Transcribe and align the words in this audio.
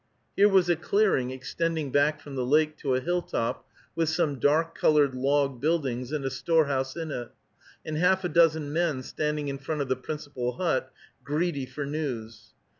Here 0.35 0.49
was 0.49 0.67
a 0.67 0.75
clearing 0.75 1.29
extending 1.29 1.91
back 1.91 2.21
from 2.21 2.33
the 2.35 2.43
lake 2.43 2.75
to 2.77 2.95
a 2.95 2.99
hilltop, 2.99 3.67
with 3.95 4.09
some 4.09 4.39
dark 4.39 4.73
colored 4.73 5.13
log 5.13 5.61
buildings 5.61 6.11
and 6.11 6.25
a 6.25 6.31
storehouse 6.31 6.95
in 6.97 7.11
it, 7.11 7.29
and 7.85 7.97
half 7.97 8.23
a 8.23 8.29
dozen 8.29 8.73
men 8.73 9.03
standing 9.03 9.47
in 9.47 9.59
front 9.59 9.81
of 9.81 9.89
the 9.89 9.95
principal 9.95 10.53
hut, 10.53 10.91
greedy 11.23 11.67
for 11.67 11.85
news. 11.85 12.55